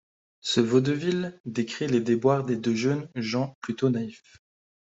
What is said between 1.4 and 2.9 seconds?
décrit les déboires des deux